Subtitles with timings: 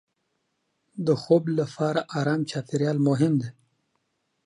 [1.05, 3.49] د خوب لپاره ارام چاپېریال مهم دی.